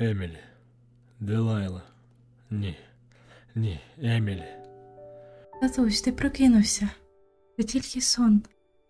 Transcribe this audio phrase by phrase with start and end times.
[0.00, 0.38] Емілі.
[1.20, 1.82] Делайла.
[2.50, 2.76] Ні.
[3.54, 4.44] Ні, Емілі.
[5.60, 6.88] Татусь, ти прокинувся.
[7.56, 8.42] Це тільки сон.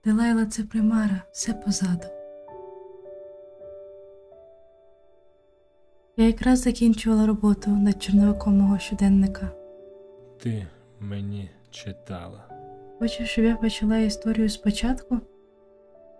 [0.04, 2.06] Делайла це примара, все позаду.
[6.16, 9.50] Я якраз закінчувала роботу над чорновиком мого щоденника.
[10.42, 10.66] Ти
[11.00, 12.44] мені читала.
[12.98, 15.20] Хочеш, щоб я почала історію спочатку?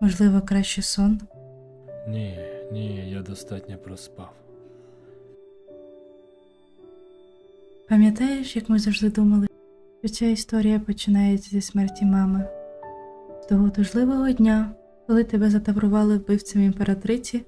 [0.00, 1.20] Можливо, краще сон?
[2.08, 2.38] Ні,
[2.72, 4.32] ні, я достатньо проспав.
[7.88, 9.46] Пам'ятаєш, як ми завжди думали,
[10.04, 12.48] що ця історія починається зі смерті мами?
[13.42, 14.70] З того тужливого дня,
[15.06, 17.42] коли тебе затаврували вбивцем імператриці,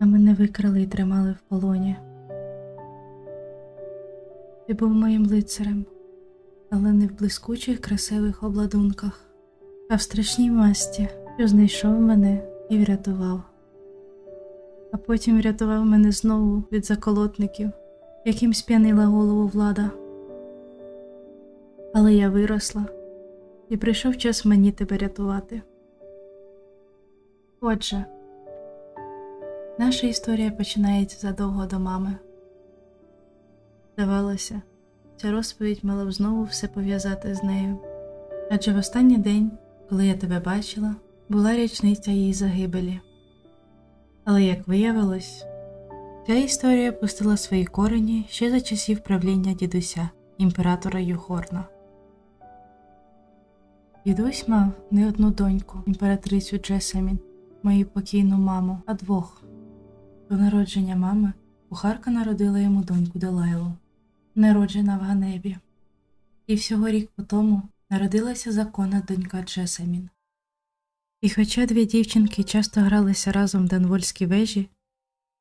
[0.00, 1.96] а мене викрали і тримали в полоні.
[4.66, 5.84] Ти був моїм лицарем,
[6.70, 9.20] але не в блискучих красивих обладунках,
[9.90, 11.08] а в страшній масті,
[11.38, 13.40] що знайшов мене і врятував.
[14.92, 17.70] А потім врятував мене знову від заколотників,
[18.26, 19.90] яким сп'янила голову влада.
[21.94, 22.84] Але я виросла,
[23.68, 25.62] і прийшов час мені тебе рятувати.
[27.60, 28.04] Отже,
[29.78, 32.14] наша історія починається задовго до мами.
[33.94, 34.62] Здавалося,
[35.16, 37.78] ця розповідь мала б знову все пов'язати з нею.
[38.50, 39.50] Адже в останній день,
[39.88, 40.94] коли я тебе бачила,
[41.28, 43.00] була річниця її загибелі.
[44.24, 45.46] Але, як виявилось,
[46.26, 51.64] ця історія пустила свої корені ще за часів правління дідуся, імператора Юхорна.
[54.06, 57.18] Дідусь мав не одну доньку, імператрицю Джесамін,
[57.62, 59.42] мою покійну маму, а двох.
[60.30, 61.32] До народження мами
[61.68, 63.72] кухарка народила йому доньку Делайлу,
[64.34, 65.56] народжена в Ганебі.
[66.46, 70.08] І всього рік по тому народилася законна донька Джесамін.
[71.20, 74.68] І хоча дві дівчинки часто гралися разом в Данвольській вежі,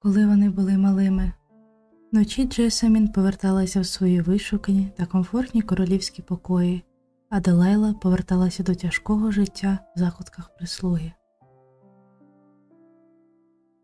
[0.06, 1.32] коли вони були малими,
[2.12, 6.84] вночі Джесамін поверталася в свої вишукані та комфортні королівські покої,
[7.30, 11.12] а Делайла поверталася до тяжкого життя в закутках прислуги.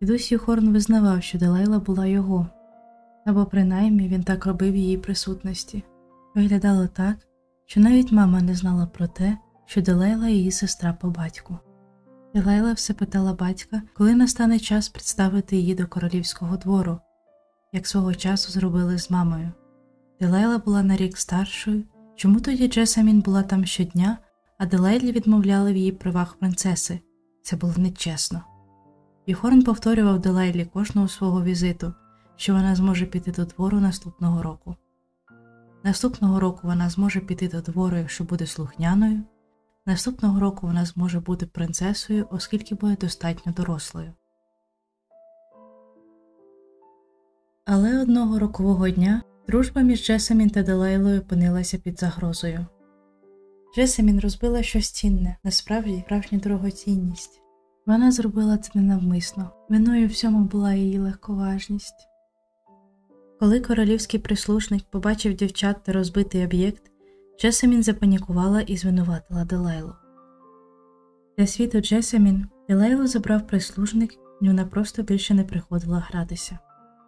[0.02, 2.48] Дідусь Юхорн визнавав, що Делайла була його,
[3.26, 5.84] або принаймні він так робив її присутності.
[6.36, 7.16] Виглядало так,
[7.66, 11.60] що навіть мама не знала про те, що Делайла її сестра по батьку.
[12.34, 17.00] Делайла все питала батька, коли настане час представити її до королівського двору,
[17.74, 19.52] як свого часу зробили з мамою.
[20.20, 21.84] Делайла була на рік старшою,
[22.16, 24.18] чому тоді Джесамін була там щодня,
[24.58, 27.00] а Делайлі відмовляли в її правах принцеси.
[27.44, 28.42] Це було нечесно.
[29.28, 31.94] Юхорн повторював Делайлі кожного свого візиту,
[32.36, 34.76] що вона зможе піти до двору наступного року.
[35.84, 39.24] Наступного року вона зможе піти до двору, якщо буде слухняною.
[39.86, 44.14] Наступного року вона зможе бути принцесою, оскільки буде достатньо дорослою.
[47.66, 52.66] Але одного рокового дня дружба між Джесамін та Делайлою опинилася під загрозою.
[53.76, 57.42] Джесамін розбила щось цінне, насправді справжню дорогоцінність.
[57.86, 62.08] Вона зробила це ненавмисно, виною всьому була її легковажність.
[63.40, 66.91] Коли королівський прислужник побачив дівчат та розбитий об'єкт,
[67.42, 69.94] Джесамін запанікувала і звинуватила Делайлу.
[71.38, 76.60] Для світу Джесамін Делайлу забрав прислужник, і вона просто більше не приходила гратися.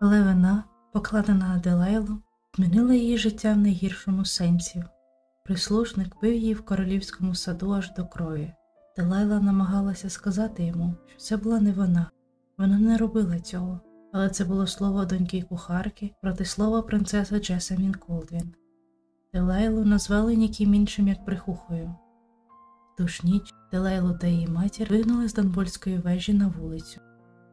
[0.02, 0.64] Але вона,
[0.94, 2.18] покладена на Делайлу,
[2.56, 4.84] змінила її життя в найгіршому сенсі.
[5.46, 8.54] Прислужник бив її в королівському саду аж до крові.
[8.98, 12.12] Делайла намагалася сказати йому, що це була не вона,
[12.58, 13.80] вона не робила цього,
[14.14, 18.54] але це було слово доньки кухарки проти слова принцеси Джесамін Колдвін.
[19.34, 21.96] Делайлу назвали ніким іншим як прихухою.
[22.98, 27.02] Ту ж ніч Делайлу та її матір вигнали з Донбольської вежі на вулицю.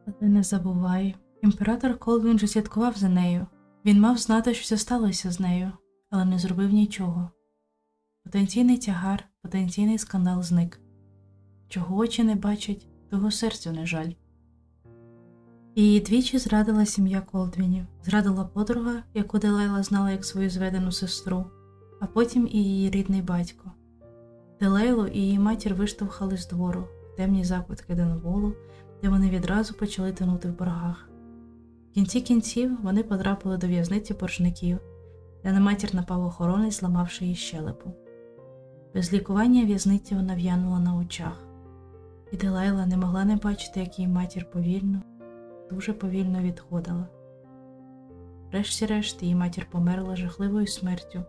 [0.07, 3.47] Але не забувай, імператор Колвін же слідкував за нею.
[3.85, 5.71] Він мав знати, що це сталося з нею,
[6.09, 7.31] але не зробив нічого.
[8.23, 10.81] Потенційний тягар, потенційний скандал зник.
[11.67, 14.11] Чого очі не бачать, того серцю не жаль.
[15.75, 21.45] Її двічі зрадила сім'я Колдвінів, зрадила подруга, яку Делайла знала як свою зведену сестру,
[22.01, 23.71] а потім і її рідний батько.
[24.59, 26.83] Делейлу і її матір виштовхали з двору
[27.13, 28.53] в темні закутки Денволу,
[29.01, 31.09] де вони відразу почали тонути в боргах.
[31.91, 34.77] В кінці кінців вони потрапили до в'язниці боржників,
[35.43, 37.91] де на матір напав охоронець, зламавши її щелепу.
[38.93, 41.43] Без лікування в'язниці вона в'янула на очах,
[42.31, 45.01] і Делайла не могла не бачити, як її матір повільно,
[45.69, 47.07] дуже повільно відходила.
[48.51, 51.23] Врешті-решт її матір померла жахливою смертю,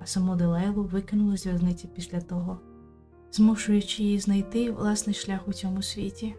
[0.00, 2.58] а саму Делайлу викинули з в'язниці після того,
[3.32, 6.34] змушуючи її знайти власний шлях у цьому світі.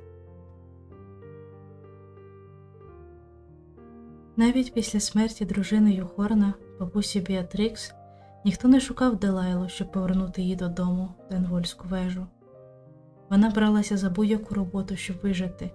[4.38, 7.94] Навіть після смерті дружини Юхорна, бабусі Біатрікс,
[8.46, 12.28] ніхто не шукав Делайлу, щоб повернути її додому в Денвольську вежу.
[13.30, 15.72] Вона бралася за будь-яку роботу, щоб вижити,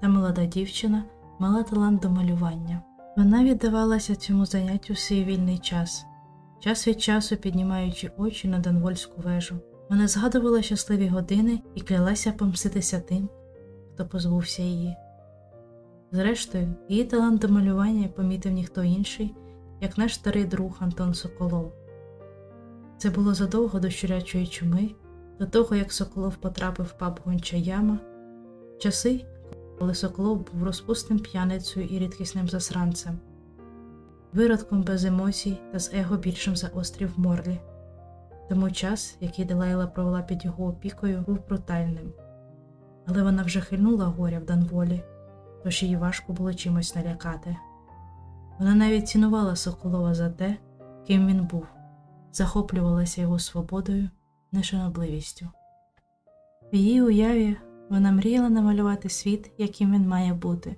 [0.00, 1.04] та молода дівчина
[1.38, 2.82] мала талант до малювання.
[3.16, 6.04] Вона віддавалася цьому заняттю свій вільний час,
[6.60, 9.56] час від часу піднімаючи очі на Денвольську вежу.
[9.90, 13.28] Вона згадувала щасливі години і клялася помститися тим,
[13.94, 14.96] хто позбувся її.
[16.12, 19.34] Зрештою, її талант до малювання помітив ніхто інший,
[19.80, 21.72] як наш старий друг Антон Соколов.
[22.98, 24.90] Це було задовго до щурячої чуми,
[25.38, 27.98] до того як Соколов потрапив в паб гонча яма,
[28.78, 29.24] часи,
[29.78, 33.18] коли Соколов був розпусним п'яницею і рідкісним засранцем,
[34.32, 37.60] виродком без емоцій та з его більшим за острів Морлі.
[38.48, 42.12] Тому час, який Делайла провела під його опікою, був брутальним,
[43.06, 45.02] але вона вже хильнула горя в Данволі,
[45.64, 47.56] тож її важко було чимось налякати.
[48.58, 50.56] Вона навіть цінувала Соколова за те,
[51.06, 51.66] ким він був,
[52.32, 54.08] захоплювалася його свободою,
[54.52, 55.48] нешанобливістю.
[56.72, 57.56] В її уяві
[57.90, 60.76] вона мріяла намалювати світ, яким він має бути.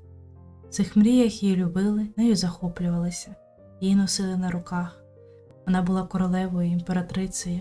[0.64, 3.34] В цих мріях її любили, нею захоплювалися,
[3.82, 5.04] її носили на руках.
[5.66, 7.60] Вона була королевою, імператрицею.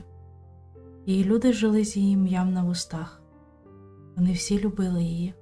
[1.05, 3.21] Її люди жили з її ім'ям на вустах.
[4.15, 5.33] Вони всі любили її.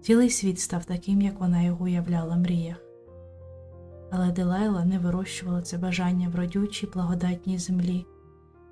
[0.00, 2.76] Цілий світ став таким, як вона його уявляла в мріях.
[4.10, 8.06] Але Делайла не вирощувала це бажання в родючій, благодатній землі,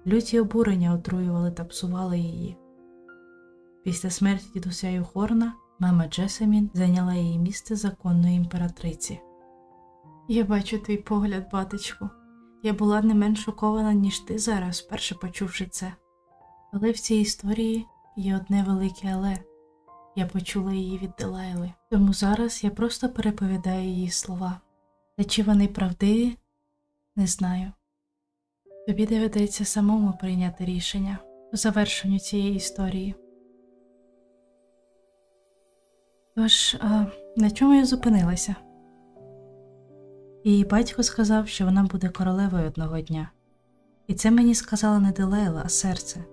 [0.06, 2.56] люті обурення отруювали та псували її.
[3.84, 9.20] Після смерті дідуся Юхорна мама Джесамін зайняла її місце законної імператриці.
[10.28, 12.10] Я бачу твій погляд, батечку.
[12.62, 15.92] Я була не менш шокована, ніж ти зараз, вперше почувши це.
[16.72, 17.86] Але в цій історії
[18.16, 19.38] є одне велике але
[20.16, 24.60] я почула її від Делайли, тому зараз я просто переповідаю її слова.
[25.16, 26.36] Та чи вони правдиві,
[27.16, 27.72] не знаю.
[28.86, 31.18] Тобі доведеться самому прийняти рішення
[31.50, 33.14] по завершенню цієї історії.
[36.36, 37.06] Тож, а,
[37.36, 38.56] на чому я зупинилася?
[40.46, 43.30] Її батько сказав, що вона буде королевою одного дня,
[44.06, 46.24] і це мені сказала не Делейла, а серце.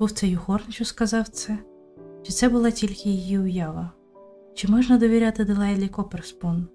[0.00, 1.58] Був це Юхорн, що сказав це,
[2.22, 3.90] чи це була тільки її уява?
[4.54, 6.66] Чи можна довіряти Делайлі Коперспун?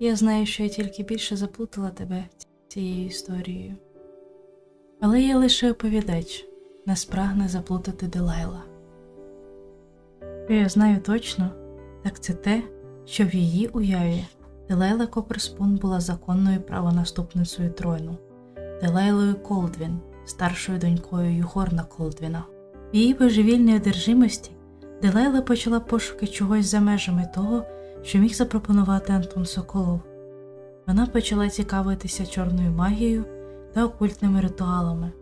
[0.00, 2.24] Я знаю, що я тільки більше заплутала тебе
[2.68, 3.76] цією історією.
[5.00, 6.46] Але я лише оповідач,
[6.86, 8.62] не спрагне заплутати Делайла.
[10.44, 11.50] Що я знаю точно,
[12.04, 12.62] так це те,
[13.04, 14.24] що в її уяві
[14.72, 18.16] Делайла Коперспун була законною правонаступницею трону,
[18.82, 22.44] Делайлою Колдвін, старшою донькою Юхорна Колдвіна.
[22.92, 24.50] В її божевільній одержимості
[25.02, 27.62] Делайла почала пошуки чогось за межами того,
[28.02, 30.00] що міг запропонувати Антон Соколов.
[30.86, 33.24] Вона почала цікавитися чорною магією
[33.72, 35.12] та окультними ритуалами.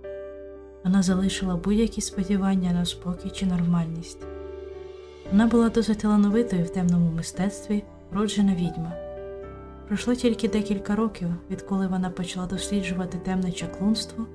[0.85, 4.27] Вона залишила будь-які сподівання на спокій чи нормальність.
[5.31, 9.10] Вона була досить талановитою в темному мистецтві, роджена відьма.
[9.91, 14.27] Пройшло тільки декілька років, відколи вона почала досліджувати темне чаклунство,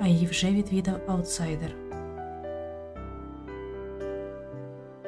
[0.00, 1.70] а її вже відвідав аутсайдер.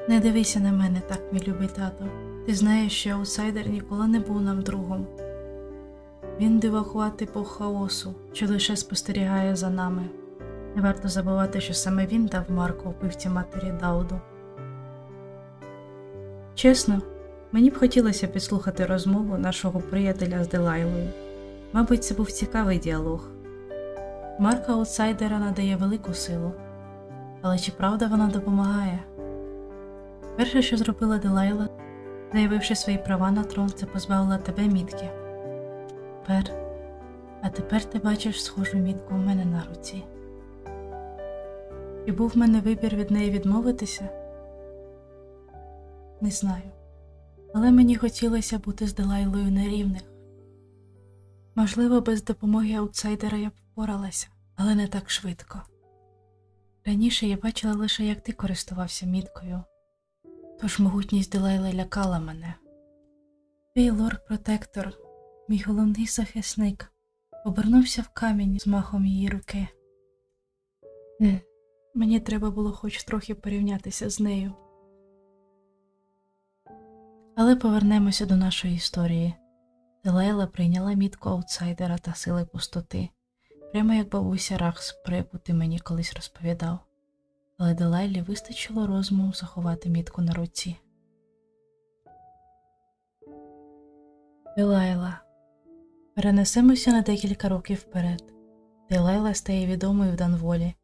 [0.09, 2.09] Не дивися на мене так, мій любий тато.
[2.47, 5.07] Ти знаєш, що аутсайдер ніколи не був нам другом.
[6.41, 10.03] Він дивахувати по хаосу, що лише спостерігає за нами.
[10.77, 14.21] Не варто забувати, що саме він дав Марку вбивці матері Дауду.
[16.55, 17.03] Чесно,
[17.53, 21.09] мені б хотілося підслухати розмову нашого приятеля з Делайлою.
[21.73, 23.29] Мабуть, це був цікавий діалог.
[24.39, 26.53] Марка аутсайдера надає велику силу,
[27.43, 28.99] але чи правда вона допомагає?
[30.37, 31.69] Перше, що зробила Делайла,
[32.33, 35.11] заявивши свої права на трон, це позбавила тебе мітки.
[36.21, 36.45] Тепер,
[37.43, 40.05] а тепер ти бачиш схожу мітку у мене на руці.
[42.07, 44.09] І був в мене вибір від неї відмовитися?
[46.21, 46.63] Не знаю,
[47.55, 50.03] але мені хотілося бути з Делайлою на рівних.
[51.55, 55.63] Можливо, без допомоги аутсайдера я впоралася, але не так швидко.
[56.87, 59.63] Раніше я бачила лише, як ти користувався міткою,
[60.61, 62.55] тож могутність Делайли лякала мене.
[63.75, 64.93] Твій лорд-протектор,
[65.49, 66.93] мій головний захисник,
[67.45, 69.69] обернувся в камінь з махом її руки.
[71.95, 74.53] Мені треба було хоч трохи порівнятися з нею.
[77.43, 79.35] Але повернемося до нашої історії.
[80.05, 83.09] Делайла прийняла мітку аутсайдера та сили пустоти,
[83.73, 86.79] прямо як бабуся Рахс, про ти мені колись розповідав,
[87.59, 90.77] але Делайлі вистачило розуму заховати мітку на руці.
[94.57, 95.21] Делайла.
[96.17, 98.35] Перенесемося на декілька років вперед.
[98.91, 100.75] Делайла стає відомою в Данволі,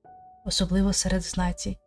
[0.44, 1.78] особливо серед знаті.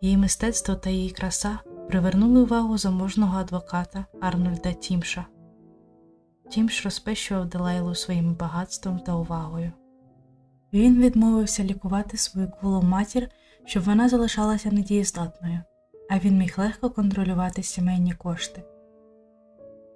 [0.00, 1.58] Її мистецтво та її краса
[1.90, 5.26] привернули увагу заможного адвоката Арнольда Тімша.
[6.50, 9.72] Тімш розпещував Делайлу своїм багатством та увагою.
[10.72, 13.28] Він відмовився лікувати свою кволу матір,
[13.64, 15.60] щоб вона залишалася недієздатною,
[16.10, 18.62] а він міг легко контролювати сімейні кошти.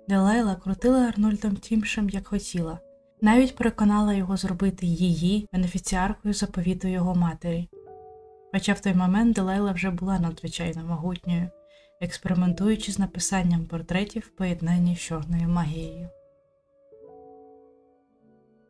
[0.08, 2.78] Делайла крутила Арнольдом Тімшем як хотіла,
[3.20, 7.68] навіть переконала його зробити її бенефіціаркою заповіту його матері.
[8.52, 11.50] Хоча в той момент Делайла вже була надзвичайно могутньою,
[12.04, 16.08] експериментуючи з написанням портретів в поєднанні з чорною магією.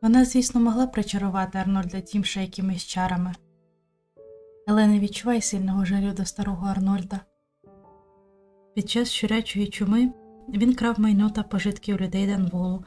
[0.03, 3.35] Вона, звісно, могла причарувати Арнольда Тімша якимись чарами,
[4.67, 7.21] але не відчувай сильного жалю до старого Арнольда.
[8.75, 10.13] Під час щурячої чуми
[10.49, 12.85] він крав майно та пожитки у людей Данволу,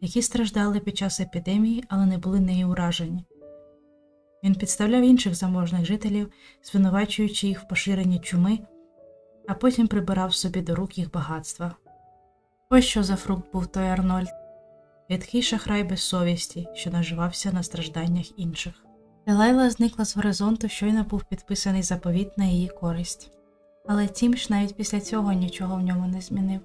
[0.00, 3.24] які страждали під час епідемії, але не були нею уражені.
[4.44, 6.32] Він підставляв інших заможних жителів,
[6.62, 8.58] звинувачуючи їх в поширенні чуми,
[9.50, 11.74] а потім прибирав собі до рук їх багатства.
[12.70, 14.28] Ось що за фрукт був той Арнольд,
[15.08, 18.74] рідкий шахрай без совісті, що наживався на стражданнях інших.
[19.26, 23.30] Делайла зникла з горизонту, щойно був підписаний заповіт на її користь,
[23.88, 26.60] але Тімш навіть після цього нічого в ньому не змінив.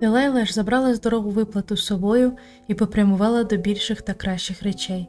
[0.00, 5.08] Делайла ж забрала здорову виплату з собою і попрямувала до більших та кращих речей.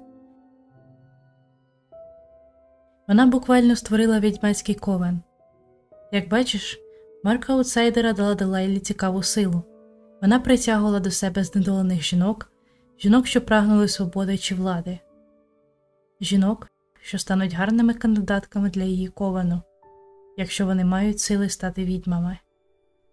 [3.08, 5.22] Вона буквально створила відьмацький ковен.
[6.12, 6.80] Як бачиш,
[7.24, 9.64] марка аутсайдера дала Делайлі цікаву силу.
[10.22, 12.52] Вона притягувала до себе знедолених жінок,
[13.00, 15.00] жінок, що прагнули свободи чи влади,
[16.22, 16.68] жінок,
[17.02, 19.62] що стануть гарними кандидатками для її ковану,
[20.38, 22.38] якщо вони мають сили стати відьмами.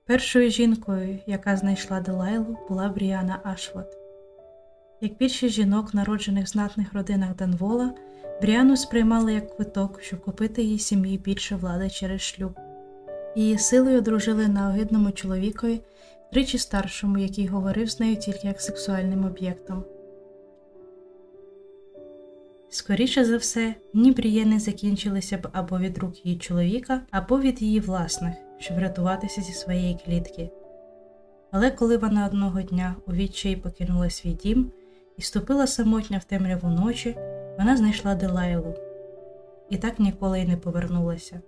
[0.06, 3.96] Першою жінкою, яка знайшла Делайлу, була Бріана Ашвот.
[5.00, 7.94] Як більшість жінок, народжених в знатних родинах Данвола,
[8.42, 12.65] Бріану сприймали як квиток, щоб купити її сім'ї більше влади через шлюб.
[13.36, 15.80] Її силою одружили на огидному чоловікові,
[16.32, 19.84] тричі старшому, який говорив з нею тільки як сексуальним об'єктом.
[22.68, 27.80] Скоріше за все, ні брієни закінчилися б або від рук її чоловіка, або від її
[27.80, 30.50] власних, щоб врятуватися зі своєї клітки.
[31.50, 34.72] Але коли вона одного дня у відчаї покинула свій дім
[35.16, 37.16] і ступила самотня в темряву ночі,
[37.58, 38.74] вона знайшла Делайлу
[39.70, 41.40] і так ніколи й не повернулася.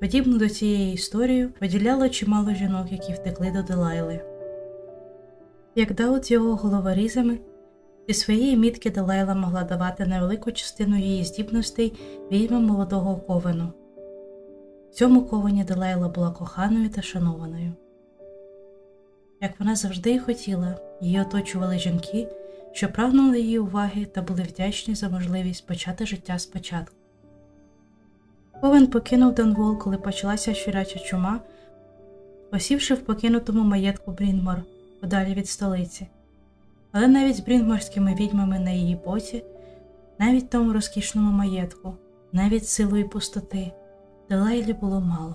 [0.00, 4.20] Подібно до цієї історії поділяло чимало жінок, які втекли до Делайли.
[5.74, 7.38] Як Даут з його головорізами,
[8.08, 11.92] зі своєї мітки Делайла могла давати невелику частину її здібностей
[12.32, 13.72] відьмам молодого ковену.
[14.90, 17.72] В цьому ковані Делайла була коханою та шанованою.
[19.40, 22.28] Як вона завжди й хотіла, її оточували жінки,
[22.72, 26.97] що прагнули її уваги та були вдячні за можливість почати життя спочатку.
[28.60, 31.40] Ковен покинув Донвол, коли почалася щуряча чума,
[32.50, 34.62] посівши в покинутому маєтку Брінмор
[35.00, 36.06] подалі від столиці.
[36.92, 39.44] Але навіть з брінморськими відьмами на її боці,
[40.18, 41.94] навіть тому розкішному маєтку,
[42.32, 43.72] навіть силою пустоти,
[44.28, 45.34] Делайлі було мало.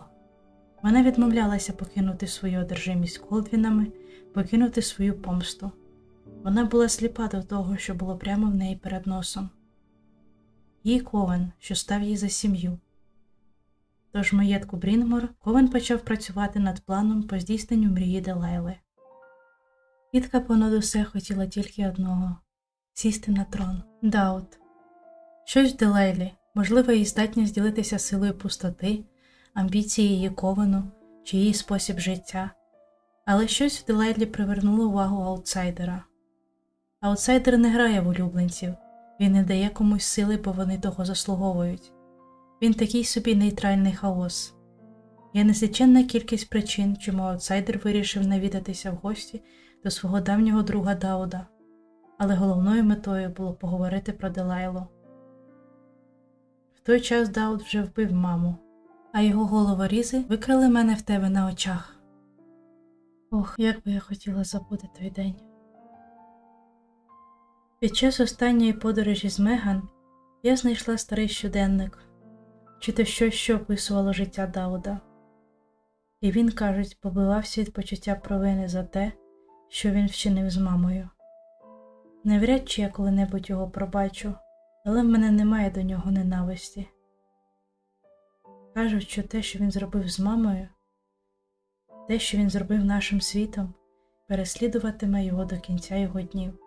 [0.84, 3.88] Вона відмовлялася покинути свою одержимість колдвінами,
[4.34, 5.72] покинути свою помсту.
[6.44, 9.50] Вона була сліпа до того, що було прямо в неї перед носом.
[10.84, 12.80] Їй ковен, що став їй за сім'ю.
[14.13, 18.75] Тож маєтку Брінгмор Ковен почав працювати над планом по здійсненню мрії Делайли.
[20.12, 22.38] Кітка понад усе хотіла тільки одного
[22.93, 23.84] сісти на трон.
[24.01, 24.60] Даут.
[25.46, 29.03] Щось в Делайлі, можливо, її здатність ділитися силою пустоти,
[29.53, 30.84] амбіції її ковану
[31.24, 32.51] чи її спосіб життя,
[33.25, 36.03] але щось в Делайлі привернуло увагу аутсайдера.
[37.01, 38.74] Аутсайдер не грає в улюбленців,
[39.20, 41.93] він не дає комусь сили, бо вони того заслуговують.
[42.62, 44.53] Він такий собі нейтральний хаос.
[45.33, 49.41] Є незліченна кількість причин, чому аутсайдер вирішив навідатися в гості
[49.83, 51.48] до свого давнього друга Дауда,
[52.17, 54.88] але головною метою було поговорити про Делайло.
[56.74, 58.55] В той час Дауд вже вбив маму,
[59.13, 61.95] а його головорізи викрали мене в тебе на очах.
[63.31, 65.36] Ох, як би я хотіла забути той день.
[67.79, 69.81] Під час останньої подорожі з Меган
[70.43, 72.00] я знайшла старий щоденник,
[72.84, 75.00] чи то щось, що описувало життя Дауда,
[76.22, 79.12] і він, кажуть, побивався від почуття провини за те,
[79.70, 81.10] що він вчинив з мамою.
[82.24, 84.34] Навряд чи я коли-небудь його пробачу,
[84.86, 86.88] але в мене немає до нього ненависті.
[88.74, 90.68] Кажуть, що те, що він зробив з мамою,
[92.08, 93.74] те, що він зробив нашим світом,
[94.28, 96.60] переслідуватиме його до кінця його днів.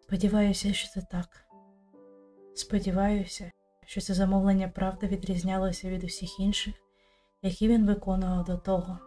[0.00, 1.46] Сподіваюся, що це так.
[2.54, 3.52] Сподіваюся,
[3.88, 6.74] що це замовлення правди відрізнялося від усіх інших,
[7.42, 8.98] які він виконував до того.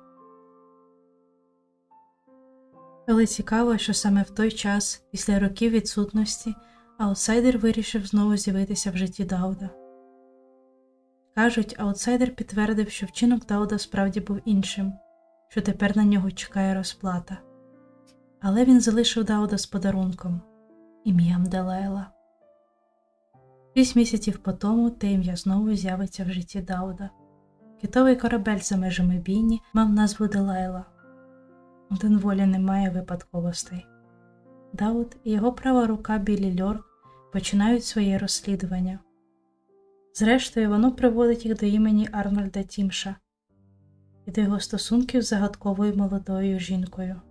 [3.08, 6.56] Але цікаво, що саме в той час, після років відсутності,
[6.98, 9.70] аутсайдер вирішив знову з'явитися в житті Дауда.
[11.36, 14.94] Кажуть, аутсайдер підтвердив, що вчинок Дауда справді був іншим,
[15.50, 17.38] що тепер на нього чекає розплата.
[18.42, 20.42] Але він залишив Дауда з подарунком
[21.06, 22.21] ім'ям Делайла.
[23.76, 27.10] Шість місяців по тому те ім'я знову з'явиться в житті Дауда.
[27.82, 30.86] Китовий корабель за межами бійні мав назву Делайла.
[31.92, 33.86] У Денволі немає випадковостей.
[34.74, 36.86] Дауд і його права рука Білі Льорк
[37.34, 39.00] починають своє розслідування.
[40.14, 43.16] Зрештою, воно приводить їх до імені Арнольда Тімша
[44.26, 47.22] і до його стосунків з загадковою молодою жінкою.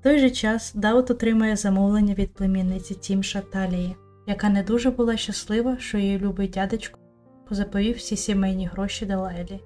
[0.00, 5.16] В той же час Дауд отримує замовлення від племінниці Тімша Талії, яка не дуже була
[5.16, 6.98] щаслива, що її любий дядечко
[7.50, 9.60] заповів всі сімейні гроші Далайлі.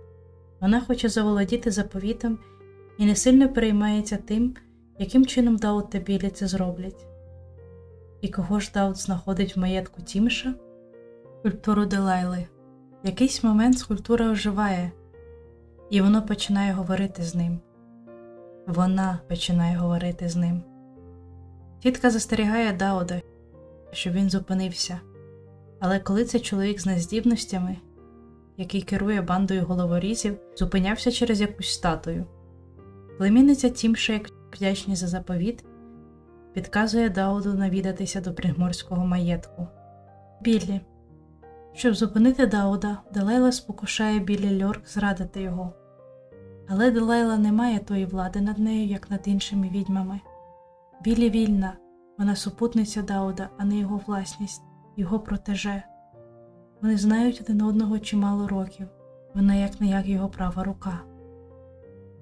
[0.60, 2.38] Вона хоче заволодіти заповітом
[2.98, 4.54] і не сильно переймається тим,
[4.98, 7.06] яким чином Дауд та Білі це зроблять.
[8.20, 10.54] І кого ж Дауд знаходить в маєтку Тімша?
[11.42, 12.46] Культуру Делайли.
[13.04, 14.92] В якийсь момент скульптура оживає,
[15.90, 17.60] і воно починає говорити з ним.
[18.74, 20.62] Вона починає говорити з ним.
[21.80, 23.20] Тітка застерігає Дауда,
[23.92, 25.00] щоб він зупинився.
[25.80, 27.76] Але коли цей чоловік з нездібностями,
[28.56, 32.26] який керує бандою головорізів, зупинявся через якусь статую.
[33.18, 35.64] Племінниця Тімша, як вдячні за заповіт,
[36.52, 39.66] підказує Дауду навідатися до приморського маєтку.
[40.42, 40.80] Біллі.
[41.72, 45.72] Щоб зупинити Дауда, Делайла спокушає Біллі Льорк зрадити його.
[46.68, 50.20] Але Делайла не має тої влади над нею, як над іншими відьмами.
[51.04, 51.72] Білі вільна,
[52.18, 54.62] вона супутниця Дауда, а не його власність,
[54.96, 55.82] його протеже.
[56.82, 58.88] Вони знають один одного чимало років,
[59.34, 61.00] вона як не як його права рука.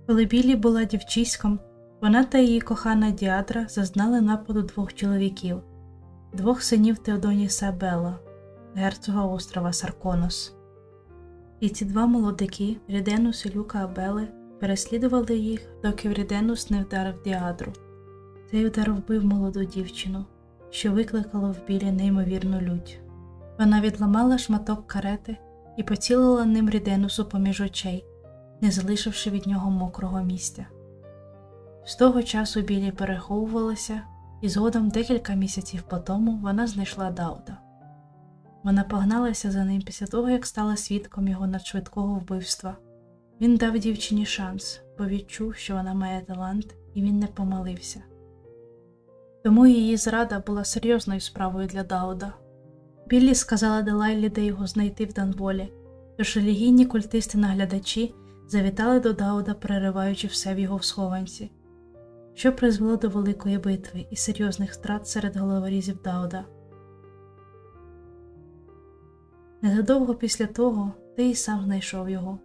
[0.06, 1.58] Коли Білі була дівчиськом,
[2.00, 5.62] вона та її кохана Діадра зазнали нападу двох чоловіків,
[6.32, 8.18] двох синів Теодоніса Белла,
[8.74, 10.54] герцога острова Сарконос.
[11.62, 14.28] І ці два молодики, Ріденус і Люка Абели,
[14.60, 17.72] переслідували їх, доки Ріденус не вдарив Діадру.
[18.50, 20.24] Цей удар вбив молоду дівчину,
[20.70, 23.00] що викликало в білі неймовірну лють.
[23.58, 25.36] Вона відламала шматок карети
[25.76, 28.04] і поцілила ним Ріденусу поміж очей,
[28.60, 30.66] не залишивши від нього мокрого місця.
[31.84, 34.02] З того часу білі переховувалася,
[34.40, 37.61] і згодом декілька місяців по тому вона знайшла Дауда.
[38.64, 42.76] Вона погналася за ним після того, як стала свідком його надшвидкого вбивства.
[43.40, 48.02] Він дав дівчині шанс, бо відчув, що вона має талант, і він не помилився.
[49.44, 52.32] Тому її зрада була серйозною справою для Дауда.
[53.06, 55.72] Біллі сказала Делайлі, де його знайти в Данволі,
[56.18, 58.14] тож релігійні культисти-наглядачі
[58.48, 61.50] завітали до Дауда, перериваючи все в його схованці,
[62.34, 66.44] що призвело до великої битви і серйозних втрат серед головорізів Дауда.
[69.62, 72.38] Незадовго після того ти і сам знайшов його,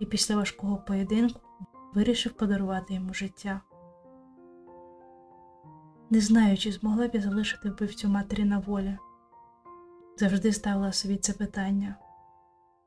[0.00, 1.40] і після важкого поєдинку
[1.94, 3.60] вирішив подарувати йому життя.
[6.10, 8.98] Не знаю, чи змогла б я залишити вбивцю матері на волі.
[10.16, 11.96] Завжди ставила собі це питання.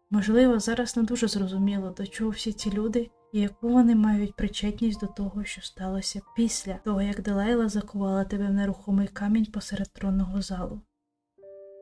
[0.10, 5.00] Можливо, зараз не дуже зрозуміло, до чого всі ці люди і яку вони мають причетність
[5.00, 10.42] до того, що сталося після того, як Делайла закувала тебе в нерухомий камінь посеред тронного
[10.42, 10.82] залу.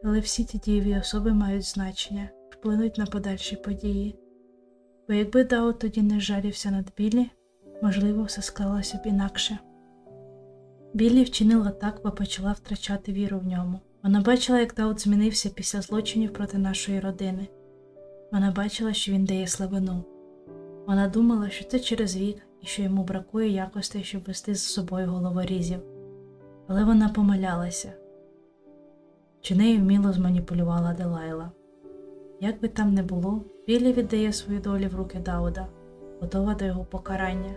[0.03, 4.15] Але всі ті дієві особи мають значення, вплинуть на подальші події.
[5.07, 7.29] Бо якби Дао тоді не жалівся над Біллі,
[7.81, 9.59] можливо, все склалося б інакше.
[10.93, 13.79] Біллі вчинила так, бо почала втрачати віру в ньому.
[14.03, 17.47] Вона бачила, як Даут змінився після злочинів проти нашої родини.
[18.31, 20.03] Вона бачила, що він дає слабину.
[20.87, 25.07] Вона думала, що це через вік і що йому бракує якостей, щоб вести з собою
[25.07, 25.79] головорізів.
[26.67, 27.93] Але вона помилялася
[29.43, 31.51] чи нею вміло зманіпулювала Делайла.
[32.39, 35.67] Як би там не було, Біллі віддає свою долю в руки Дауда,
[36.21, 37.55] готова до його покарання.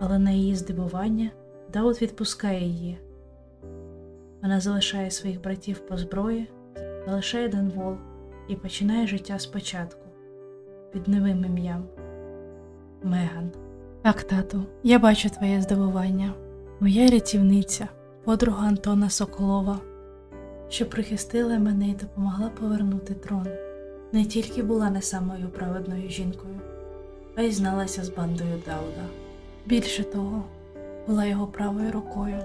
[0.00, 1.30] Але на її здивування
[1.72, 2.98] Дауд відпускає її.
[4.42, 6.50] Вона залишає своїх братів по зброї,
[7.06, 7.96] залишає Денвол
[8.48, 10.06] і починає життя спочатку
[10.92, 11.84] під новим ім'ям
[13.02, 13.50] Меган.
[14.02, 16.34] Так, тату, я бачу твоє здивування,
[16.80, 17.88] моя рятівниця,
[18.24, 19.80] подруга Антона Соколова,
[20.68, 23.46] що прихистила мене і допомогла повернути трон,
[24.12, 26.60] не тільки була не самою праведною жінкою,
[27.36, 29.06] а й зналася з бандою Дауда.
[29.66, 30.44] Більше того,
[31.06, 32.38] була його правою рукою.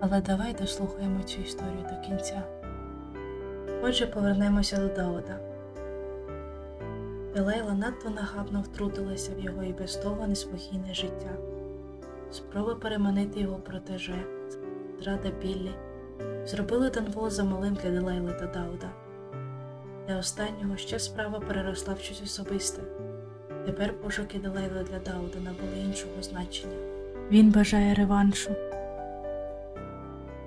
[0.00, 2.42] Але давай дослухаємо цю історію до кінця.
[3.82, 5.38] Отже, повернемося до Дауда.
[7.36, 11.51] Елейла надто нагабно втрутилася в його і без того неспокійне життя.
[12.32, 14.24] Спроба переманити його протеже,
[15.00, 15.72] зрада Біллі,
[16.44, 18.90] зробили Данвол замалим для Делайли та Дауда.
[20.06, 22.82] Для останнього ще справа переросла в щось особисте.
[23.66, 26.76] Тепер пошуки Делайли для Дауда набули іншого значення.
[27.30, 28.50] Він бажає реваншу.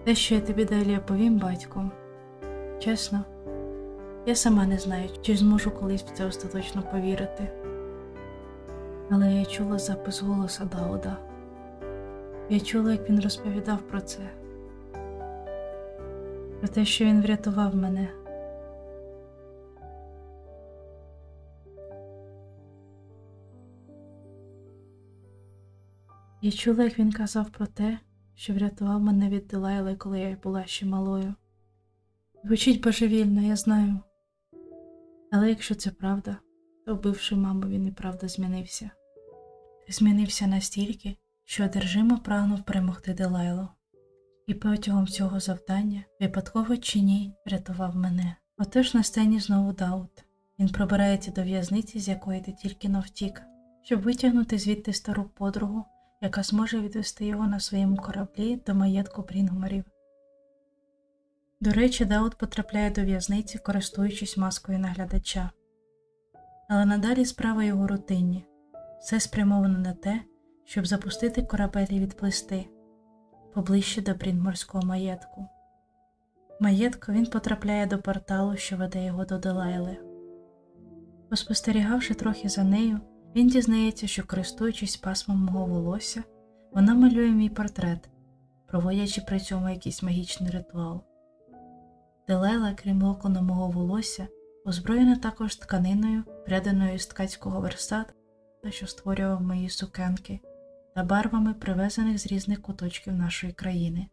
[0.03, 1.91] Те, що я тобі далі оповім, батько,
[2.79, 3.23] чесно,
[4.25, 7.47] я сама не знаю, чи зможу колись в це остаточно повірити.
[9.09, 11.17] Але я чула запис голоса Дауда.
[12.49, 14.19] Я чула, як він розповідав про це,
[16.59, 18.07] про те, що він врятував мене.
[26.41, 27.99] Я чула, як він казав про те,
[28.35, 31.33] що врятував мене від Дилайли, коли я була ще малою.
[32.43, 33.99] Звучить божевільно, я знаю.
[35.31, 36.37] Але якщо це правда,
[36.85, 38.89] то вбивши маму, він і правда змінився.
[39.89, 43.67] Змінився настільки, що одержимо прагнув перемогти Делайлу.
[44.47, 48.35] І протягом цього завдання, випадково чи ні, врятував мене.
[48.57, 50.25] Отож на сцені знову Даут.
[50.59, 53.41] Він пробирається до в'язниці, з якої ти тільки но втік,
[53.83, 55.85] щоб витягнути звідти стару подругу,
[56.21, 59.83] яка зможе відвести його на своєму кораблі до маєтку Брінгмарів.
[61.61, 65.49] До речі, Даут потрапляє до в'язниці, користуючись маскою наглядача.
[66.69, 68.45] Але надалі справа його рутинні
[69.05, 70.21] все спрямовано на те,
[70.65, 72.65] щоб запустити корабель і відплисти
[73.55, 75.45] поближче до Брінгморського маєтку.
[76.59, 79.97] Маєтку він потрапляє до порталу, що веде його до Делайли.
[81.29, 82.99] Поспостерігавши трохи за нею,
[83.35, 86.23] він дізнається, що, користуючись пасмом мого волосся,
[86.71, 88.09] вона малює мій портрет,
[88.67, 91.03] проводячи при цьому якийсь магічний ритуал.
[92.27, 94.27] Делайла, крім локону мого волосся,
[94.65, 98.13] озброєна також тканиною, пряданою з ткацького верстата,
[98.69, 100.39] що створював мої сукенки,
[100.95, 104.07] та барвами, привезених з різних куточків нашої країни.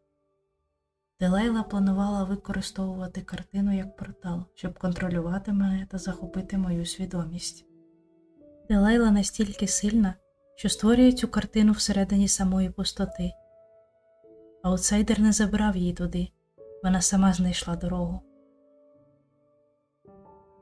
[1.21, 7.67] Делайла планувала використовувати картину як портал, щоб контролювати мене та захопити мою свідомість.
[8.69, 10.15] Делайла настільки сильна,
[10.57, 13.33] що створює цю картину всередині самої пустоти.
[14.63, 16.29] Аутсайдер не забрав її туди,
[16.83, 18.21] вона сама знайшла дорогу.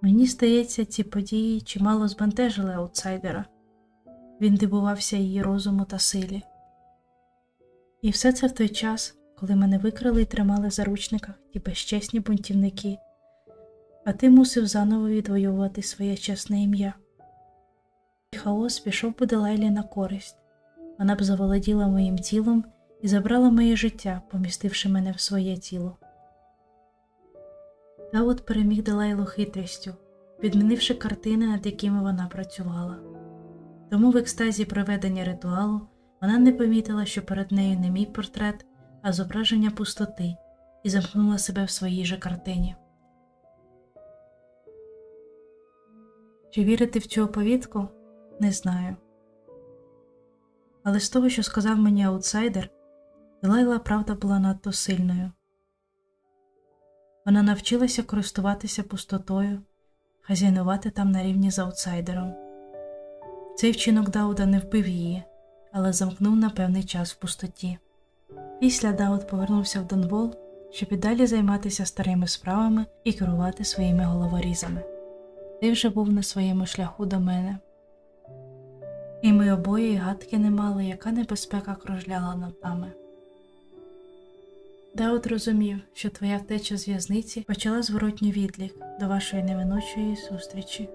[0.03, 3.45] Мені здається, ці події чимало збентежили аутсайдера.
[4.41, 6.43] Він дивувався її розуму та силі.
[8.03, 12.21] І все це в той час, коли мене викрали і тримали в заручниках ті безчесні
[12.21, 12.99] бунтівники,
[14.05, 16.95] а ти мусив заново відвоювати своє чесне ім'я.
[18.37, 20.37] Хаос пішов би Делайлі на користь,
[20.99, 22.65] вона б заволоділа моїм тілом
[23.03, 25.97] і забрала моє життя, помістивши мене в своє тіло.
[28.13, 29.95] Дауд переміг Делайлу хитрістю,
[30.43, 33.20] відмінивши картини, над якими вона працювала.
[33.91, 35.81] Тому в екстазі проведення ритуалу
[36.23, 38.67] вона не помітила, що перед нею не мій портрет,
[39.03, 40.37] а зображення пустоти,
[40.85, 42.77] і замкнула себе в своїй же картині.
[46.51, 47.89] Чи вірити в цю оповідку?
[48.41, 48.97] Не знаю.
[50.85, 52.71] Але з того, що сказав мені аутсайдер,
[53.43, 55.31] Делайла правда була надто сильною.
[57.27, 59.63] Вона навчилася користуватися пустотою,
[60.21, 62.50] хазяйнувати там на рівні з аутсайдером.
[63.57, 65.23] Цей вчинок Дауда не вбив її,
[65.73, 67.79] але замкнув на певний час в пустоті.
[68.61, 70.35] Після Дауд повернувся в Донвол,
[70.71, 74.83] щоб і далі займатися старими справами і керувати своїми головорізами.
[75.61, 77.59] Ти вже був на своєму шляху до мене.
[79.23, 82.93] І ми обоє й гадки не мали, яка небезпека кружляла над нами.
[84.95, 90.89] Дауд розумів, що твоя втеча з в'язниці почала зворотній відлік до вашої неминучої зустрічі.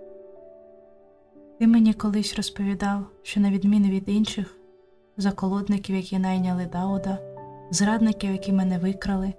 [1.60, 4.58] Ти мені колись розповідав, що, на відміну від інших,
[5.18, 7.18] заколодників, які найняли Дауда,
[7.72, 9.34] зрадників, які мене викрали,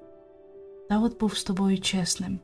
[0.91, 2.39] Дауд був з тобою чесним.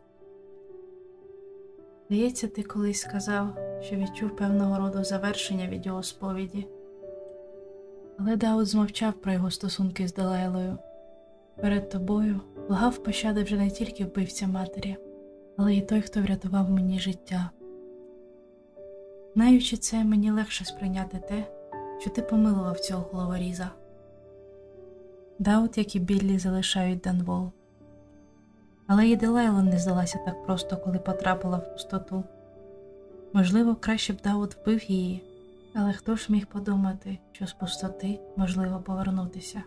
[2.06, 6.66] Здається, ти колись сказав, що відчув певного роду завершення від його сповіді,
[8.18, 10.78] але Дауд змовчав про його стосунки з Делайлою.
[11.60, 14.96] Перед тобою благав пощади вже не тільки вбивця матері,
[15.56, 17.50] але й той, хто врятував мені життя.
[19.34, 21.44] Знаючи це, мені легше сприйняти те,
[22.00, 23.70] що ти помилував цього головоріза.
[25.38, 27.50] Даут, як і Біллі, залишають Данвол.
[28.86, 32.24] Але і Делайло не здалася так просто, коли потрапила в пустоту.
[33.32, 35.22] Можливо, краще б Дауд вбив її,
[35.74, 39.62] але хто ж міг подумати, що з пустоти можливо повернутися?